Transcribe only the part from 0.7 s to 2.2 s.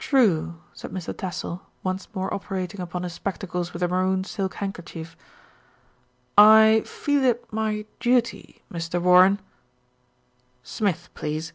said Mr. Tassell, once